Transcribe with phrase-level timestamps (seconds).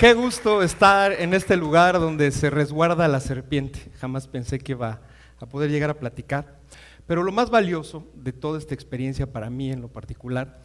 [0.00, 3.92] Qué gusto estar en este lugar donde se resguarda la serpiente.
[3.98, 5.02] Jamás pensé que iba
[5.38, 6.58] a poder llegar a platicar.
[7.06, 10.62] Pero lo más valioso de toda esta experiencia para mí en lo particular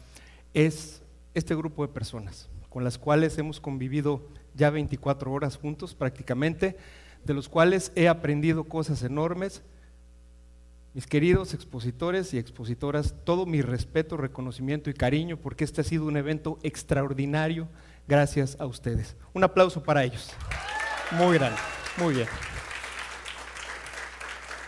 [0.54, 1.02] es
[1.34, 6.78] este grupo de personas con las cuales hemos convivido ya 24 horas juntos prácticamente,
[7.22, 9.62] de los cuales he aprendido cosas enormes.
[10.94, 16.06] Mis queridos expositores y expositoras, todo mi respeto, reconocimiento y cariño porque este ha sido
[16.06, 17.68] un evento extraordinario
[18.06, 19.16] gracias a ustedes.
[19.32, 20.30] Un aplauso para ellos.
[21.12, 21.58] Muy grande,
[21.98, 22.28] muy bien.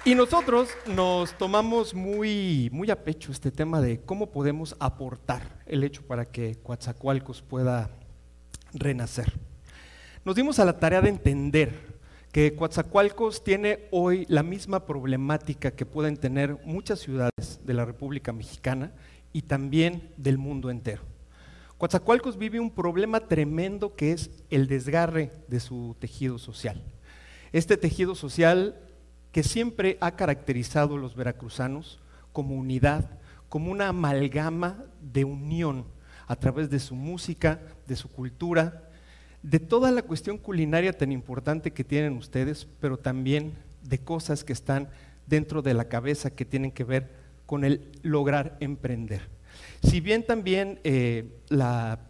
[0.04, 5.84] Y nosotros nos tomamos muy, muy a pecho este tema de cómo podemos aportar el
[5.84, 7.90] hecho para que Coatzacoalcos pueda
[8.72, 9.32] renacer.
[10.24, 11.98] Nos dimos a la tarea de entender
[12.32, 18.32] que Coatzacoalcos tiene hoy la misma problemática que pueden tener muchas ciudades de la República
[18.32, 18.92] Mexicana
[19.32, 21.02] y también del mundo entero.
[21.78, 26.82] Coatzacoalcos vive un problema tremendo que es el desgarre de su tejido social.
[27.52, 28.80] Este tejido social
[29.30, 32.00] que siempre ha caracterizado a los veracruzanos
[32.32, 33.08] como unidad,
[33.48, 35.84] como una amalgama de unión
[36.26, 38.90] a través de su música, de su cultura,
[39.44, 43.54] de toda la cuestión culinaria tan importante que tienen ustedes, pero también
[43.84, 44.88] de cosas que están
[45.28, 47.12] dentro de la cabeza que tienen que ver
[47.46, 49.37] con el lograr emprender.
[49.82, 52.00] Si bien también eh, la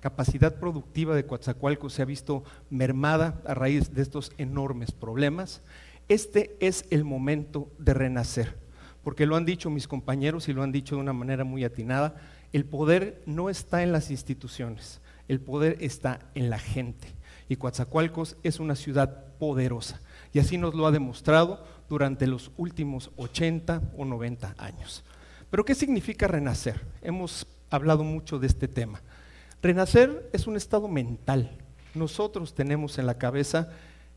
[0.00, 5.62] capacidad productiva de Coatzacoalcos se ha visto mermada a raíz de estos enormes problemas,
[6.08, 8.58] este es el momento de renacer.
[9.02, 12.16] Porque lo han dicho mis compañeros y lo han dicho de una manera muy atinada,
[12.52, 17.08] el poder no está en las instituciones, el poder está en la gente.
[17.48, 20.00] Y Coatzacoalcos es una ciudad poderosa.
[20.32, 25.04] Y así nos lo ha demostrado durante los últimos 80 o 90 años.
[25.52, 26.80] Pero ¿qué significa renacer?
[27.02, 29.02] Hemos hablado mucho de este tema.
[29.60, 31.58] Renacer es un estado mental.
[31.94, 33.68] Nosotros tenemos en la cabeza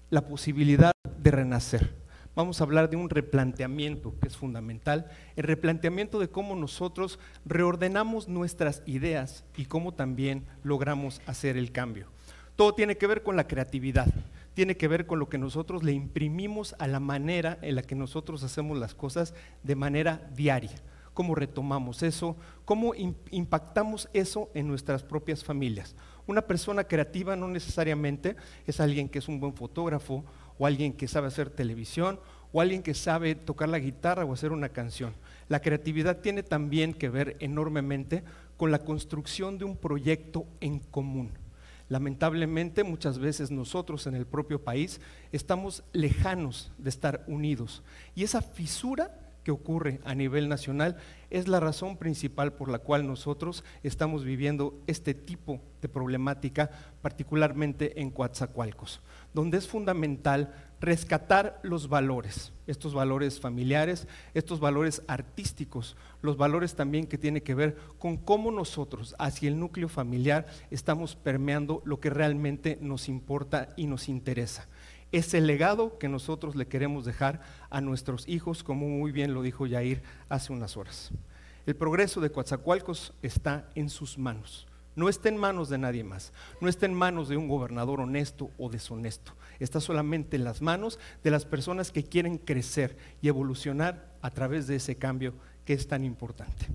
[0.09, 1.93] la posibilidad de renacer.
[2.37, 8.29] Vamos a hablar de un replanteamiento que es fundamental, el replanteamiento de cómo nosotros reordenamos
[8.29, 12.07] nuestras ideas y cómo también logramos hacer el cambio.
[12.55, 14.07] Todo tiene que ver con la creatividad,
[14.53, 17.95] tiene que ver con lo que nosotros le imprimimos a la manera en la que
[17.95, 20.81] nosotros hacemos las cosas de manera diaria
[21.15, 22.93] cómo retomamos eso, cómo
[23.31, 25.95] impactamos eso en nuestras propias familias.
[26.27, 28.35] Una persona creativa no necesariamente
[28.67, 30.25] es alguien que es un buen fotógrafo
[30.59, 32.19] o alguien que sabe hacer televisión
[32.51, 35.15] o alguien que sabe tocar la guitarra o hacer una canción.
[35.47, 38.23] La creatividad tiene también que ver enormemente
[38.57, 41.31] con la construcción de un proyecto en común.
[41.87, 44.99] Lamentablemente muchas veces nosotros en el propio país
[45.31, 47.83] estamos lejanos de estar unidos
[48.15, 50.97] y esa fisura que ocurre a nivel nacional
[51.29, 56.71] es la razón principal por la cual nosotros estamos viviendo este tipo de problemática,
[57.03, 59.01] particularmente en Coatzacoalcos,
[59.35, 60.51] donde es fundamental
[60.81, 67.53] rescatar los valores, estos valores familiares, estos valores artísticos, los valores también que tienen que
[67.53, 73.69] ver con cómo nosotros hacia el núcleo familiar estamos permeando lo que realmente nos importa
[73.77, 74.67] y nos interesa
[75.11, 79.41] es el legado que nosotros le queremos dejar a nuestros hijos, como muy bien lo
[79.41, 81.11] dijo Yair hace unas horas.
[81.65, 84.67] El progreso de Coatzacoalcos está en sus manos.
[84.95, 86.31] No está en manos de nadie más.
[86.61, 89.33] No está en manos de un gobernador honesto o deshonesto.
[89.59, 94.67] Está solamente en las manos de las personas que quieren crecer y evolucionar a través
[94.67, 95.33] de ese cambio
[95.65, 96.67] que es tan importante.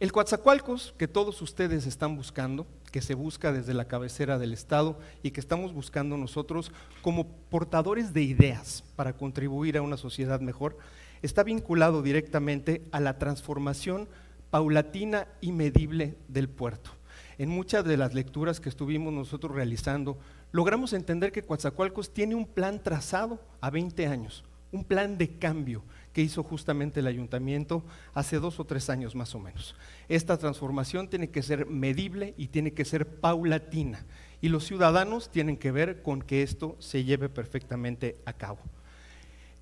[0.00, 4.96] El Coatzacoalcos que todos ustedes están buscando, que se busca desde la cabecera del Estado
[5.24, 6.70] y que estamos buscando nosotros
[7.02, 10.78] como portadores de ideas para contribuir a una sociedad mejor,
[11.20, 14.08] está vinculado directamente a la transformación
[14.50, 16.92] paulatina y medible del puerto.
[17.36, 20.16] En muchas de las lecturas que estuvimos nosotros realizando,
[20.52, 25.82] logramos entender que Coatzacoalcos tiene un plan trazado a 20 años, un plan de cambio
[26.18, 29.76] que hizo justamente el ayuntamiento hace dos o tres años más o menos.
[30.08, 34.04] Esta transformación tiene que ser medible y tiene que ser paulatina.
[34.40, 38.58] Y los ciudadanos tienen que ver con que esto se lleve perfectamente a cabo.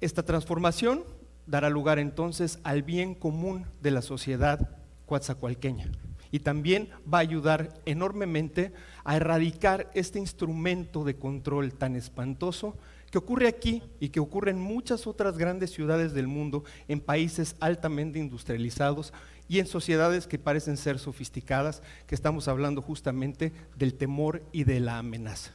[0.00, 1.04] Esta transformación
[1.46, 5.92] dará lugar entonces al bien común de la sociedad coatzacoalqueña
[6.30, 8.72] y también va a ayudar enormemente
[9.04, 12.78] a erradicar este instrumento de control tan espantoso
[13.10, 17.56] que ocurre aquí y que ocurre en muchas otras grandes ciudades del mundo, en países
[17.60, 19.12] altamente industrializados
[19.48, 24.80] y en sociedades que parecen ser sofisticadas, que estamos hablando justamente del temor y de
[24.80, 25.52] la amenaza.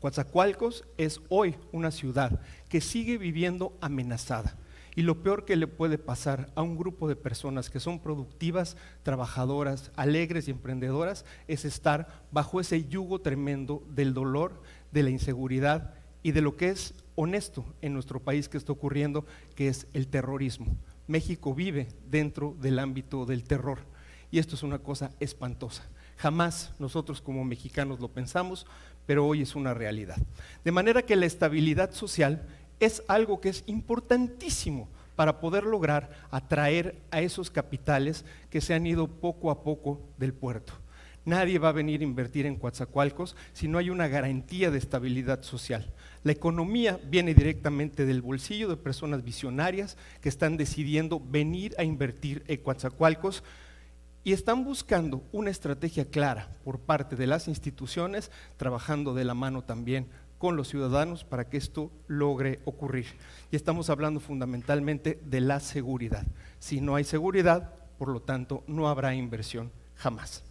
[0.00, 4.56] Coatzacoalcos es hoy una ciudad que sigue viviendo amenazada
[4.96, 8.76] Y lo peor que le puede pasar a un grupo de personas que son productivas,
[9.04, 14.60] trabajadoras, alegres y emprendedoras es estar bajo ese yugo tremendo del dolor,
[14.90, 19.26] de la inseguridad y de lo que es honesto en nuestro país que está ocurriendo,
[19.54, 20.66] que es el terrorismo.
[21.06, 23.80] México vive dentro del ámbito del terror
[24.30, 25.82] y esto es una cosa espantosa.
[26.16, 28.66] Jamás nosotros como mexicanos lo pensamos,
[29.06, 30.16] pero hoy es una realidad.
[30.64, 32.46] De manera que la estabilidad social
[32.80, 38.86] es algo que es importantísimo para poder lograr atraer a esos capitales que se han
[38.86, 40.72] ido poco a poco del puerto.
[41.24, 45.42] Nadie va a venir a invertir en Coatzacoalcos si no hay una garantía de estabilidad
[45.42, 45.92] social.
[46.24, 52.42] La economía viene directamente del bolsillo de personas visionarias que están decidiendo venir a invertir
[52.48, 53.44] en Coatzacoalcos
[54.24, 59.62] y están buscando una estrategia clara por parte de las instituciones, trabajando de la mano
[59.62, 60.08] también
[60.38, 63.06] con los ciudadanos para que esto logre ocurrir.
[63.52, 66.26] Y estamos hablando fundamentalmente de la seguridad.
[66.58, 70.42] Si no hay seguridad, por lo tanto, no habrá inversión jamás.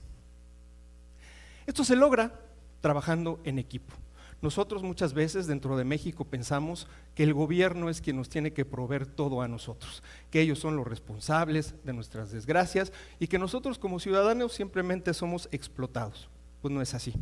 [1.72, 2.38] Esto se logra
[2.82, 3.94] trabajando en equipo.
[4.42, 6.86] Nosotros muchas veces dentro de México pensamos
[7.16, 10.76] que el gobierno es quien nos tiene que proveer todo a nosotros, que ellos son
[10.76, 16.30] los responsables de nuestras desgracias y que nosotros como ciudadanos simplemente somos explotados.
[16.62, 17.14] Pues no es así.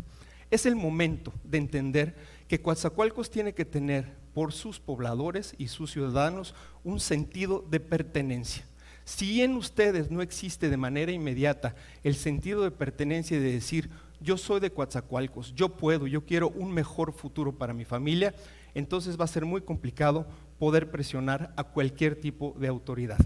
[0.50, 2.16] Es el momento de entender
[2.48, 8.66] que Coatzacoalcos tiene que tener por sus pobladores y sus ciudadanos un sentido de pertenencia.
[9.06, 13.90] Si en ustedes no existe de manera inmediata el sentido de pertenencia y de decir,
[14.20, 18.34] yo soy de Coatzacoalcos, yo puedo, yo quiero un mejor futuro para mi familia,
[18.74, 20.28] entonces va a ser muy complicado
[20.58, 23.20] poder presionar a cualquier tipo de autoridad.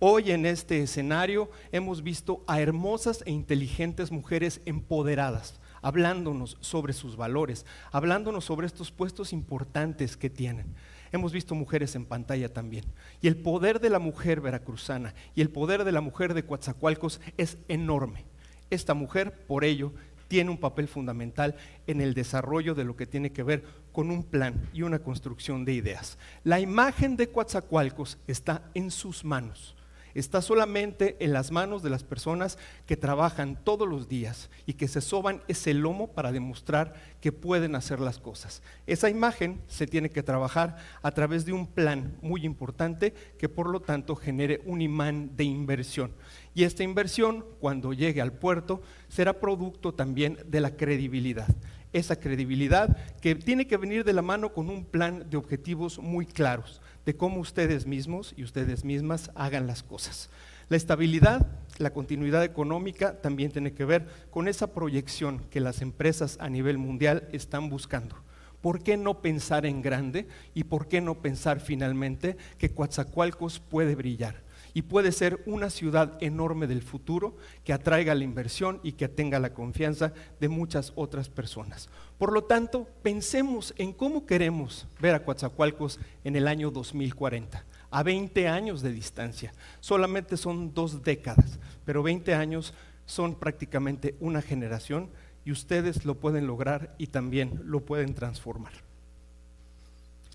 [0.00, 7.16] Hoy en este escenario hemos visto a hermosas e inteligentes mujeres empoderadas, hablándonos sobre sus
[7.16, 10.74] valores, hablándonos sobre estos puestos importantes que tienen.
[11.12, 12.84] Hemos visto mujeres en pantalla también.
[13.22, 17.20] Y el poder de la mujer veracruzana y el poder de la mujer de Coatzacoalcos
[17.36, 18.24] es enorme.
[18.68, 19.92] Esta mujer, por ello,
[20.28, 21.56] tiene un papel fundamental
[21.86, 25.64] en el desarrollo de lo que tiene que ver con un plan y una construcción
[25.64, 26.18] de ideas.
[26.42, 29.76] La imagen de Coatzacoalcos está en sus manos
[30.14, 34.88] está solamente en las manos de las personas que trabajan todos los días y que
[34.88, 38.62] se soban ese lomo para demostrar que pueden hacer las cosas.
[38.86, 43.68] Esa imagen se tiene que trabajar a través de un plan muy importante que por
[43.68, 46.12] lo tanto genere un imán de inversión.
[46.54, 51.48] Y esta inversión, cuando llegue al puerto, será producto también de la credibilidad
[51.92, 56.26] esa credibilidad que tiene que venir de la mano con un plan de objetivos muy
[56.26, 60.30] claros de cómo ustedes mismos y ustedes mismas hagan las cosas.
[60.68, 61.46] La estabilidad,
[61.78, 66.78] la continuidad económica también tiene que ver con esa proyección que las empresas a nivel
[66.78, 68.16] mundial están buscando.
[68.62, 73.94] ¿Por qué no pensar en grande y por qué no pensar finalmente que Coatzacoalcos puede
[73.94, 74.43] brillar?
[74.74, 79.38] Y puede ser una ciudad enorme del futuro que atraiga la inversión y que tenga
[79.38, 81.88] la confianza de muchas otras personas.
[82.18, 88.02] Por lo tanto, pensemos en cómo queremos ver a Coatzacoalcos en el año 2040 a
[88.02, 89.52] 20 años de distancia.
[89.78, 92.74] Solamente son dos décadas, pero 20 años
[93.06, 95.10] son prácticamente una generación
[95.44, 98.72] y ustedes lo pueden lograr y también lo pueden transformar.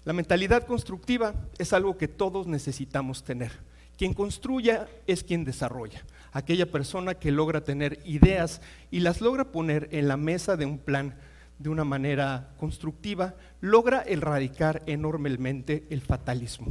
[0.06, 3.52] La mentalidad constructiva es algo que todos necesitamos tener.
[4.00, 6.02] Quien construya es quien desarrolla.
[6.32, 8.62] Aquella persona que logra tener ideas
[8.92, 11.16] y las logra poner en la mesa de un plan
[11.58, 16.68] de una manera constructiva, logra erradicar enormemente el fatalismo.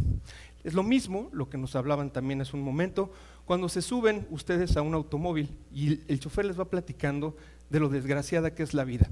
[0.64, 3.12] Es lo mismo lo que nos hablaban también hace un momento,
[3.44, 7.36] cuando se suben ustedes a un automóvil y el chofer les va platicando
[7.68, 9.06] de lo desgraciada que es la vida.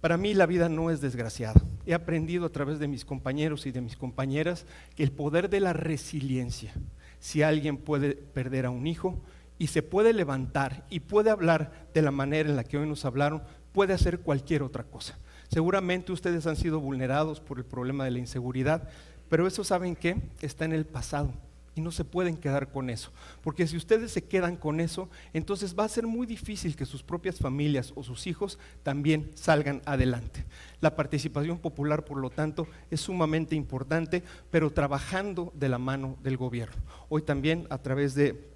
[0.00, 1.60] Para mí la vida no es desgraciada.
[1.84, 5.72] He aprendido a través de mis compañeros y de mis compañeras el poder de la
[5.72, 6.72] resiliencia,
[7.20, 9.20] si alguien puede perder a un hijo
[9.58, 13.04] y se puede levantar y puede hablar de la manera en la que hoy nos
[13.04, 15.18] hablaron, puede hacer cualquier otra cosa.
[15.50, 18.88] Seguramente ustedes han sido vulnerados por el problema de la inseguridad,
[19.28, 21.32] pero eso saben que está en el pasado
[21.78, 23.12] y no se pueden quedar con eso.
[23.42, 27.02] Porque si ustedes se quedan con eso, entonces va a ser muy difícil que sus
[27.02, 30.44] propias familias o sus hijos también salgan adelante.
[30.80, 36.36] La participación popular, por lo tanto, es sumamente importante, pero trabajando de la mano del
[36.36, 36.76] gobierno.
[37.08, 38.48] Hoy también a través de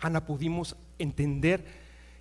[0.00, 1.64] Ana pudimos entender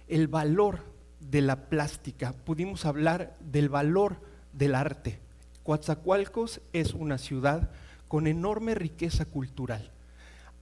[0.08, 0.80] el valor
[1.20, 4.18] de la plástica, pudimos hablar del valor
[4.54, 5.20] del arte.
[5.64, 7.70] Coatzacoalcos es una ciudad
[8.08, 9.94] con enorme riqueza cultural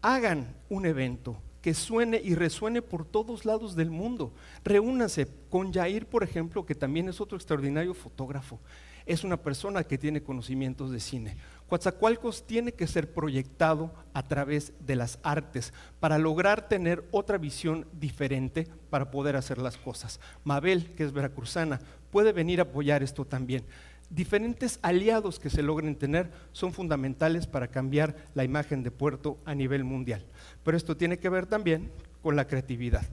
[0.01, 4.33] hagan un evento, que suene y resuene por todos lados del mundo.
[4.63, 8.59] Reúnanse con Jair, por ejemplo, que también es otro extraordinario fotógrafo.
[9.05, 11.35] Es una persona que tiene conocimientos de cine.
[11.67, 17.87] Coatzacoalcos tiene que ser proyectado a través de las artes para lograr tener otra visión
[17.93, 20.19] diferente para poder hacer las cosas.
[20.43, 21.79] Mabel, que es veracruzana,
[22.11, 23.63] puede venir a apoyar esto también
[24.11, 29.55] diferentes aliados que se logren tener son fundamentales para cambiar la imagen de Puerto a
[29.55, 30.25] nivel mundial.
[30.63, 31.91] Pero esto tiene que ver también
[32.21, 33.03] con la creatividad.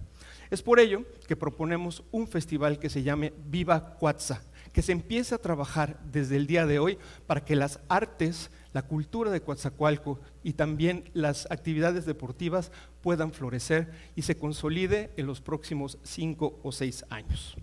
[0.51, 5.35] Es por ello que proponemos un festival que se llame Viva Cuatza, que se empiece
[5.35, 10.21] a trabajar desde el día de hoy para que las artes, la cultura de Coatzacoalco
[10.43, 12.71] y también las actividades deportivas
[13.03, 17.57] puedan florecer y se consolide en los próximos cinco o seis años.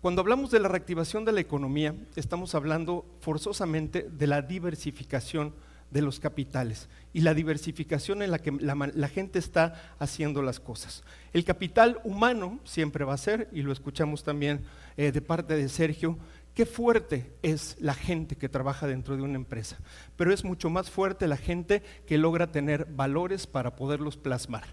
[0.00, 5.52] Cuando hablamos de la reactivación de la economía, estamos hablando forzosamente de la diversificación
[5.90, 11.02] de los capitales y la diversificación en la que la, gente está haciendo las cosas.
[11.32, 14.62] El capital humano siempre va a ser, y lo escuchamos también
[14.96, 16.18] eh, de parte de Sergio,
[16.54, 19.78] qué fuerte es la gente que trabaja dentro de una empresa,
[20.16, 24.64] pero es mucho más fuerte la gente que logra tener valores para poderlos plasmar.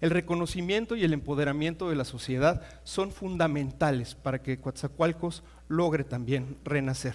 [0.00, 6.58] El reconocimiento y el empoderamiento de la sociedad son fundamentales para que Coatzacoalcos logre también
[6.64, 7.14] renacer.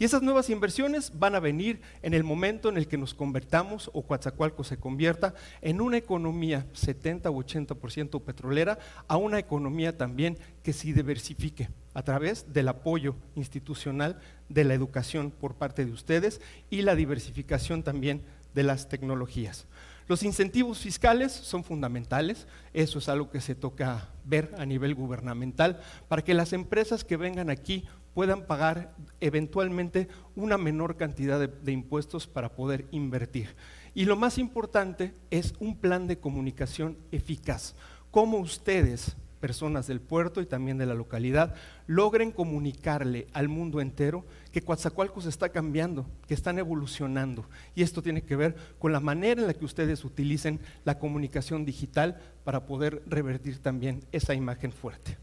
[0.00, 3.90] Y esas nuevas inversiones van a venir en el momento en el que nos convertamos
[3.92, 8.78] o Coatzacoalcos se convierta en una economía 70 o 80% petrolera
[9.08, 15.30] a una economía también que se diversifique a través del apoyo institucional de la educación
[15.30, 16.40] por parte de ustedes
[16.70, 18.22] y la diversificación también
[18.54, 19.66] de las tecnologías.
[20.10, 25.78] Los incentivos fiscales son fundamentales, eso es algo que se toca ver a nivel gubernamental,
[26.08, 32.26] para que las empresas que vengan aquí puedan pagar eventualmente una menor cantidad de, impuestos
[32.26, 33.54] para poder invertir.
[33.94, 37.74] Y lo más importante es un plan de comunicación eficaz.
[38.10, 41.54] Cómo ustedes personas del puerto y también de la localidad
[41.86, 47.46] logren comunicarle al mundo entero que Coatzacoalcos está cambiando, que están evolucionando.
[47.74, 51.64] Y esto tiene que ver con la manera en la que ustedes utilicen la comunicación
[51.64, 55.16] digital para poder revertir también esa imagen fuerte.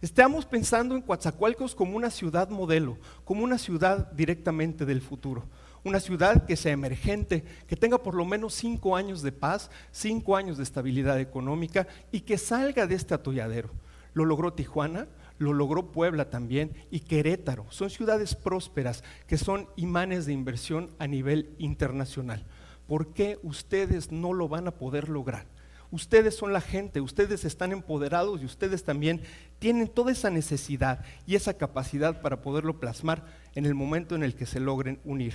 [0.00, 5.48] Estamos pensando en Coatzacoalcos como una ciudad modelo, como una ciudad directamente del futuro
[5.84, 10.34] una ciudad que sea emergente, que tenga por lo menos cinco años de paz, cinco
[10.34, 13.70] años de estabilidad económica y que salga de este atolladero.
[14.14, 15.08] Lo logró Tijuana,
[15.38, 17.66] lo logró Puebla también y Querétaro.
[17.70, 22.46] Son ciudades prósperas que son imanes de inversión a nivel internacional.
[22.86, 25.46] ¿Por qué ustedes no lo van a poder lograr?
[25.94, 29.20] Ustedes son la gente, ustedes están empoderados y ustedes también
[29.60, 33.24] tienen toda esa necesidad y esa capacidad para poderlo plasmar
[33.54, 35.34] en el momento en el que se logren unir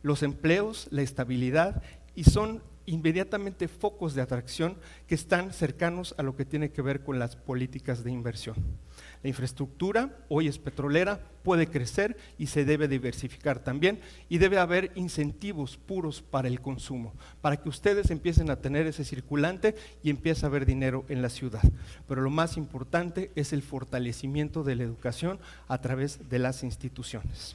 [0.00, 1.82] los empleos, la estabilidad
[2.14, 4.76] y son inmediatamente focos de atracción
[5.06, 8.56] que están cercanos a lo que tiene que ver con las políticas de inversión.
[9.22, 14.92] La infraestructura hoy es petrolera, puede crecer y se debe diversificar también y debe haber
[14.94, 20.46] incentivos puros para el consumo, para que ustedes empiecen a tener ese circulante y empiece
[20.46, 21.62] a haber dinero en la ciudad.
[22.06, 27.54] Pero lo más importante es el fortalecimiento de la educación a través de las instituciones.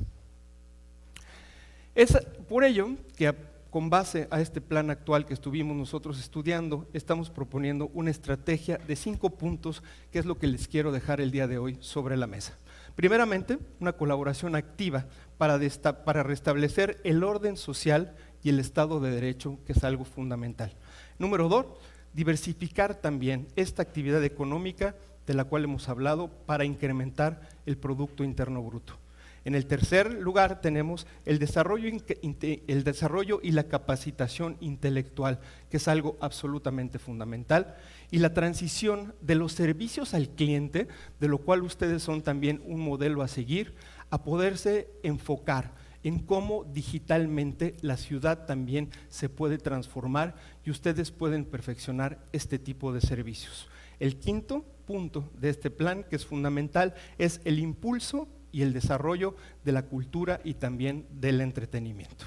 [1.96, 2.18] Es
[2.50, 3.28] por ello que
[3.74, 8.96] con base a este plan actual que estuvimos nosotros estudiando, estamos proponiendo una estrategia de
[8.96, 12.28] cinco puntos, que es lo que les quiero dejar el día de hoy sobre la
[12.28, 12.56] mesa.
[12.96, 15.08] Primeramente, una colaboración activa
[15.40, 15.60] para,
[16.06, 20.76] para restablecer el orden social y el Estado de Derecho, que es algo fundamental.
[21.18, 21.66] Número dos,
[22.14, 28.62] diversificar también esta actividad económica de la cual hemos hablado para incrementar el Producto Interno
[28.62, 29.03] Bruto.
[29.46, 35.88] En el tercer lugar tenemos el desarrollo, el desarrollo, y la capacitación intelectual, que es
[35.88, 37.76] algo absolutamente fundamental,
[38.10, 40.88] y la transición de los servicios al cliente,
[41.20, 43.76] de lo cual ustedes son también un modelo a seguir,
[44.10, 45.74] a poderse enfocar
[46.04, 50.36] en cómo digitalmente la ciudad también se puede transformar
[50.66, 53.68] y ustedes pueden perfeccionar este tipo de servicios.
[54.00, 59.36] El quinto punto de este plan, que es fundamental, es el impulso y el desarrollo
[59.66, 62.26] de la cultura y también del entretenimiento.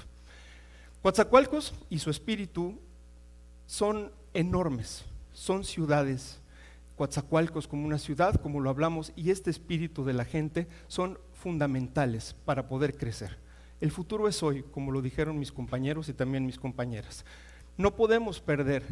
[1.01, 2.77] Coatzacoalcos y su espíritu
[3.65, 6.39] son enormes, son ciudades.
[6.97, 12.35] Coatzacoalcos como una ciudad, como lo hablamos, y este espíritu de la gente son fundamentales
[12.45, 13.37] para poder crecer.
[13.79, 17.23] El futuro es hoy, como lo dijeron mis compañeros y también mis compañeras.
[17.77, 18.83] No podemos perder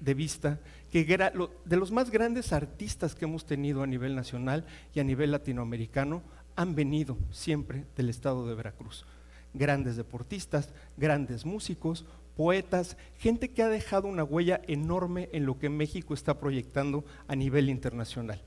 [0.00, 0.58] de vista
[0.90, 5.30] que de los más grandes artistas que hemos tenido a nivel nacional y a nivel
[5.30, 6.22] latinoamericano
[6.60, 9.06] han venido siempre del estado de Veracruz.
[9.54, 12.04] Grandes deportistas, grandes músicos,
[12.36, 17.34] poetas, gente que ha dejado una huella enorme en lo que México está proyectando a
[17.34, 18.42] nivel internacional.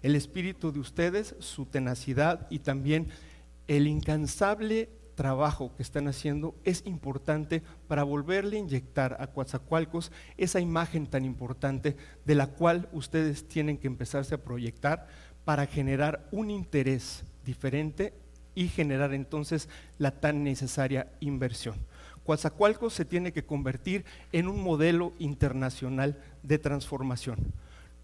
[0.00, 3.08] El espíritu de ustedes, su tenacidad y también
[3.66, 10.60] el incansable trabajo que están haciendo es importante para volverle a inyectar a Coatzacoalcos esa
[10.60, 15.08] imagen tan importante de la cual ustedes tienen que empezarse a proyectar
[15.48, 18.12] para generar un interés diferente
[18.54, 21.74] y generar entonces la tan necesaria inversión.
[22.26, 27.38] Coatzacoalcos se tiene que convertir en un modelo internacional de transformación.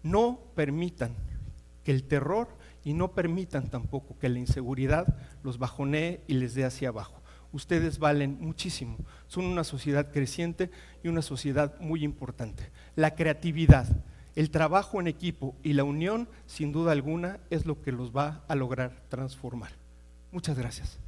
[0.01, 1.13] No permitan
[1.83, 2.47] que el terror
[2.83, 7.21] y no permitan tampoco que la inseguridad los bajonee y les dé hacia abajo.
[7.51, 8.97] Ustedes valen muchísimo,
[9.27, 10.71] son una sociedad creciente
[11.03, 12.71] y una sociedad muy importante.
[12.95, 13.85] La creatividad,
[14.35, 18.43] el trabajo en equipo y la unión, sin duda alguna, es lo que los va
[18.47, 19.71] a lograr transformar.
[20.31, 20.99] Muchas gracias.